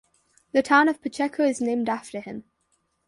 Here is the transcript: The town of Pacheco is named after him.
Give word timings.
The 0.53 0.63
town 0.63 0.87
of 0.89 0.99
Pacheco 0.99 1.43
is 1.45 1.61
named 1.61 1.87
after 1.87 2.21
him. 2.21 2.45